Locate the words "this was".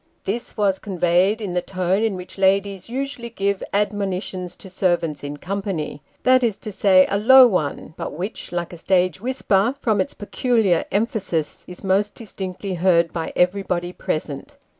0.23-0.79